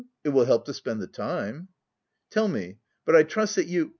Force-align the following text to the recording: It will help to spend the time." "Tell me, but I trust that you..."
It 0.23 0.29
will 0.29 0.45
help 0.45 0.65
to 0.65 0.73
spend 0.73 0.99
the 0.99 1.05
time." 1.05 1.67
"Tell 2.31 2.47
me, 2.47 2.77
but 3.05 3.15
I 3.15 3.21
trust 3.21 3.55
that 3.57 3.67
you..." 3.67 3.89